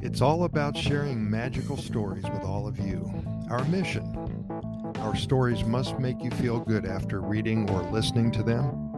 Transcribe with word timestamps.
It's 0.00 0.20
all 0.20 0.44
about 0.44 0.76
sharing 0.76 1.28
magical 1.28 1.76
stories 1.76 2.24
with 2.24 2.42
all 2.42 2.66
of 2.66 2.78
you. 2.78 3.10
Our 3.50 3.64
mission 3.64 4.28
our 5.00 5.14
stories 5.14 5.64
must 5.64 5.98
make 6.00 6.20
you 6.22 6.30
feel 6.32 6.58
good 6.58 6.84
after 6.84 7.20
reading 7.20 7.70
or 7.70 7.82
listening 7.90 8.32
to 8.32 8.42
them. 8.42 8.90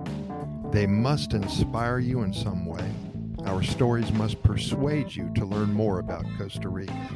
They 0.73 0.87
must 0.87 1.35
inspire 1.35 1.99
you 1.99 2.23
in 2.23 2.33
some 2.33 2.65
way. 2.65 2.91
Our 3.45 3.63
stories 3.63 4.11
must 4.11 4.43
persuade 4.43 5.15
you 5.15 5.31
to 5.35 5.45
learn 5.45 5.73
more 5.75 5.99
about 5.99 6.25
Costa 6.39 6.69
Rica. 6.69 7.11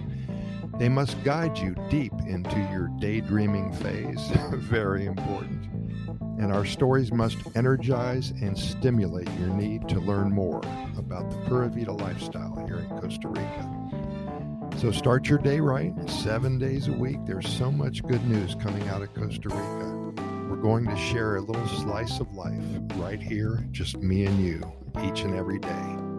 They 0.78 0.88
must 0.88 1.22
guide 1.22 1.56
you 1.56 1.76
deep 1.88 2.12
into 2.26 2.58
your 2.72 2.88
daydreaming 2.98 3.72
phase. 3.74 4.28
Very 4.54 5.06
important. 5.06 5.66
And 6.40 6.52
our 6.52 6.66
stories 6.66 7.12
must 7.12 7.38
energize 7.54 8.30
and 8.30 8.58
stimulate 8.58 9.30
your 9.38 9.50
need 9.50 9.88
to 9.88 10.00
learn 10.00 10.32
more 10.32 10.62
about 10.98 11.30
the 11.30 11.36
Pura 11.46 11.68
Vida 11.68 11.92
lifestyle 11.92 12.64
here 12.66 12.78
in 12.78 12.88
Costa 12.98 13.28
Rica. 13.28 13.84
So 14.80 14.90
start 14.90 15.28
your 15.28 15.38
day 15.38 15.60
right, 15.60 15.92
seven 16.10 16.58
days 16.58 16.88
a 16.88 16.92
week. 16.92 17.18
There's 17.24 17.48
so 17.48 17.70
much 17.70 18.02
good 18.02 18.26
news 18.26 18.56
coming 18.56 18.86
out 18.88 19.02
of 19.02 19.14
Costa 19.14 19.48
Rica. 19.48 20.22
We're 20.50 20.56
going 20.56 20.86
to 20.88 20.96
share 20.96 21.36
a 21.36 21.40
little 21.40 21.68
slice 21.68 22.18
of 22.18 22.32
life 22.34 22.60
right 22.96 23.22
here, 23.22 23.64
just 23.70 23.98
me 23.98 24.26
and 24.26 24.44
you, 24.44 24.60
each 25.04 25.20
and 25.20 25.36
every 25.36 25.60
day. 25.60 26.13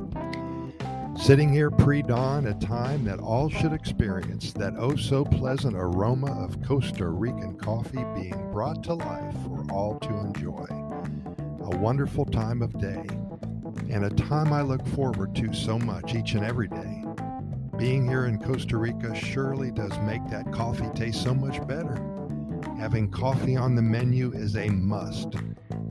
Sitting 1.18 1.52
here 1.52 1.72
pre 1.72 2.02
dawn, 2.02 2.46
a 2.46 2.54
time 2.60 3.06
that 3.06 3.20
all 3.20 3.50
should 3.50 3.74
experience 3.74 4.52
that 4.54 4.74
oh 4.78 4.96
so 4.96 5.24
pleasant 5.24 5.76
aroma 5.76 6.32
of 6.44 6.62
Costa 6.62 7.08
Rican 7.08 7.56
coffee 7.58 8.04
being 8.14 8.52
brought 8.52 8.84
to 8.84 8.94
life 8.94 9.34
for 9.44 9.66
all 9.72 9.98
to 10.00 10.10
enjoy. 10.10 10.68
A 11.72 11.78
wonderful 11.78 12.26
time 12.26 12.62
of 12.62 12.78
day, 12.80 13.04
and 13.90 14.06
a 14.06 14.10
time 14.12 14.54
I 14.54 14.62
look 14.62 14.86
forward 14.90 15.34
to 15.38 15.54
so 15.54 15.80
much 15.80 16.14
each 16.14 16.34
and 16.34 16.46
every 16.46 16.68
day. 16.68 17.04
Being 17.78 18.08
here 18.08 18.26
in 18.26 18.38
Costa 18.38 18.78
Rica 18.78 19.16
surely 19.16 19.72
does 19.72 19.98
make 20.00 20.26
that 20.30 20.52
coffee 20.52 20.90
taste 20.94 21.24
so 21.24 21.34
much 21.34 21.66
better. 21.66 21.98
Having 22.78 23.12
coffee 23.12 23.56
on 23.56 23.74
the 23.74 23.82
menu 23.82 24.32
is 24.34 24.58
a 24.58 24.70
must. 24.70 25.36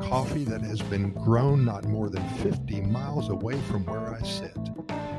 Coffee 0.01 0.45
that 0.45 0.61
has 0.61 0.83
been 0.83 1.13
grown 1.13 1.65
not 1.65 1.87
more 1.87 2.09
than 2.11 2.29
50 2.41 2.83
miles 2.83 3.31
away 3.31 3.59
from 3.63 3.85
where 3.87 4.15
I 4.15 4.23
sit. 4.23 4.57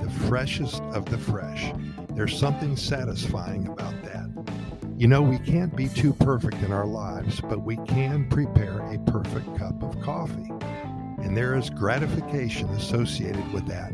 The 0.05 0.11
freshest 0.27 0.83
of 0.93 1.05
the 1.05 1.17
fresh. 1.17 1.73
There's 2.11 2.37
something 2.37 2.77
satisfying 2.77 3.67
about 3.67 4.03
that. 4.03 4.29
You 4.95 5.07
know, 5.07 5.23
we 5.23 5.39
can't 5.39 5.75
be 5.75 5.89
too 5.89 6.13
perfect 6.13 6.61
in 6.61 6.71
our 6.71 6.85
lives, 6.85 7.41
but 7.41 7.63
we 7.63 7.77
can 7.87 8.29
prepare 8.29 8.81
a 8.81 8.99
perfect 9.09 9.57
cup 9.57 9.81
of 9.81 9.99
coffee. 10.01 10.51
And 11.23 11.35
there 11.35 11.55
is 11.55 11.71
gratification 11.71 12.69
associated 12.69 13.51
with 13.51 13.65
that. 13.65 13.93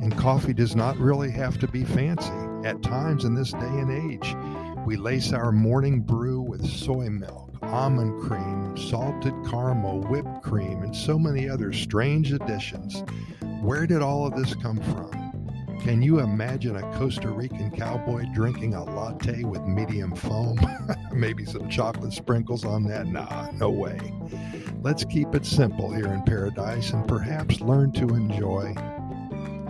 And 0.00 0.18
coffee 0.18 0.52
does 0.52 0.74
not 0.74 0.96
really 0.96 1.30
have 1.30 1.60
to 1.60 1.68
be 1.68 1.84
fancy. 1.84 2.32
At 2.64 2.82
times 2.82 3.24
in 3.24 3.36
this 3.36 3.52
day 3.52 3.60
and 3.60 3.92
age, 4.12 4.34
we 4.84 4.96
lace 4.96 5.32
our 5.32 5.52
morning 5.52 6.00
brew 6.00 6.40
with 6.40 6.66
soy 6.66 7.08
milk, 7.08 7.54
almond 7.62 8.20
cream, 8.20 8.76
salted 8.76 9.34
caramel, 9.48 10.00
whipped 10.08 10.42
cream, 10.42 10.82
and 10.82 10.94
so 10.94 11.16
many 11.20 11.48
other 11.48 11.72
strange 11.72 12.32
additions. 12.32 13.04
Where 13.62 13.86
did 13.86 14.02
all 14.02 14.26
of 14.26 14.34
this 14.34 14.54
come 14.56 14.78
from? 14.78 15.05
Can 15.86 16.02
you 16.02 16.18
imagine 16.18 16.74
a 16.74 16.82
Costa 16.98 17.28
Rican 17.28 17.70
cowboy 17.70 18.24
drinking 18.34 18.74
a 18.74 18.82
latte 18.82 19.44
with 19.44 19.62
medium 19.62 20.16
foam? 20.16 20.58
Maybe 21.12 21.44
some 21.44 21.68
chocolate 21.68 22.12
sprinkles 22.12 22.64
on 22.64 22.82
that? 22.88 23.06
Nah, 23.06 23.52
no 23.52 23.70
way. 23.70 23.96
Let's 24.82 25.04
keep 25.04 25.32
it 25.36 25.46
simple 25.46 25.92
here 25.92 26.08
in 26.08 26.24
paradise 26.24 26.90
and 26.90 27.06
perhaps 27.06 27.60
learn 27.60 27.92
to 27.92 28.08
enjoy 28.08 28.74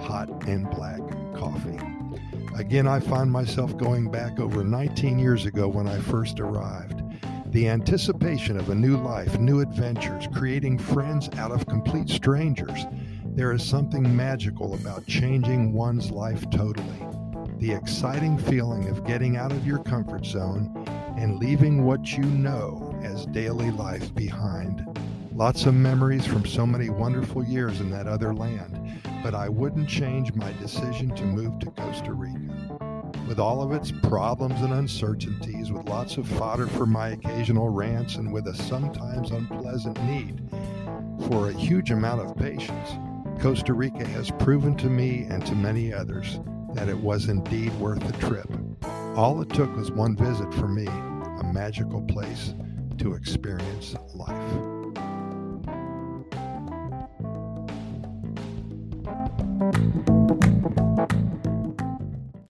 hot 0.00 0.30
and 0.48 0.70
black 0.70 1.02
coffee. 1.34 1.78
Again, 2.56 2.88
I 2.88 2.98
find 2.98 3.30
myself 3.30 3.76
going 3.76 4.10
back 4.10 4.40
over 4.40 4.64
19 4.64 5.18
years 5.18 5.44
ago 5.44 5.68
when 5.68 5.86
I 5.86 5.98
first 5.98 6.40
arrived. 6.40 7.02
The 7.52 7.68
anticipation 7.68 8.58
of 8.58 8.70
a 8.70 8.74
new 8.74 8.96
life, 8.96 9.38
new 9.38 9.60
adventures, 9.60 10.28
creating 10.32 10.78
friends 10.78 11.28
out 11.36 11.52
of 11.52 11.66
complete 11.66 12.08
strangers. 12.08 12.86
There 13.36 13.52
is 13.52 13.62
something 13.62 14.16
magical 14.16 14.72
about 14.72 15.06
changing 15.06 15.74
one's 15.74 16.10
life 16.10 16.48
totally. 16.48 17.06
The 17.58 17.70
exciting 17.70 18.38
feeling 18.38 18.88
of 18.88 19.04
getting 19.04 19.36
out 19.36 19.52
of 19.52 19.66
your 19.66 19.80
comfort 19.80 20.24
zone 20.24 20.72
and 21.18 21.38
leaving 21.38 21.84
what 21.84 22.16
you 22.16 22.24
know 22.24 22.98
as 23.02 23.26
daily 23.26 23.70
life 23.70 24.14
behind. 24.14 24.86
Lots 25.34 25.66
of 25.66 25.74
memories 25.74 26.24
from 26.24 26.46
so 26.46 26.66
many 26.66 26.88
wonderful 26.88 27.44
years 27.44 27.82
in 27.82 27.90
that 27.90 28.06
other 28.06 28.32
land, 28.32 29.02
but 29.22 29.34
I 29.34 29.50
wouldn't 29.50 29.86
change 29.86 30.32
my 30.32 30.54
decision 30.54 31.14
to 31.14 31.24
move 31.26 31.58
to 31.58 31.70
Costa 31.72 32.14
Rica. 32.14 32.78
With 33.28 33.38
all 33.38 33.60
of 33.60 33.72
its 33.72 33.92
problems 33.92 34.62
and 34.62 34.72
uncertainties, 34.72 35.70
with 35.70 35.90
lots 35.90 36.16
of 36.16 36.26
fodder 36.26 36.68
for 36.68 36.86
my 36.86 37.08
occasional 37.08 37.68
rants, 37.68 38.16
and 38.16 38.32
with 38.32 38.46
a 38.46 38.54
sometimes 38.54 39.30
unpleasant 39.30 40.02
need 40.04 40.40
for 41.28 41.50
a 41.50 41.52
huge 41.52 41.90
amount 41.90 42.22
of 42.22 42.34
patience, 42.38 42.96
Costa 43.40 43.74
Rica 43.74 44.06
has 44.08 44.30
proven 44.30 44.76
to 44.76 44.86
me 44.86 45.26
and 45.28 45.44
to 45.46 45.54
many 45.54 45.92
others 45.92 46.40
that 46.74 46.88
it 46.88 46.98
was 46.98 47.28
indeed 47.28 47.72
worth 47.74 48.00
the 48.00 48.26
trip. 48.26 48.50
All 49.16 49.40
it 49.42 49.48
took 49.50 49.74
was 49.76 49.90
one 49.90 50.16
visit 50.16 50.52
for 50.54 50.68
me, 50.68 50.86
a 50.86 51.50
magical 51.52 52.02
place 52.02 52.54
to 52.98 53.14
experience 53.14 53.94
life. 54.14 54.76
Thank 59.58 61.34
you. 61.40 61.45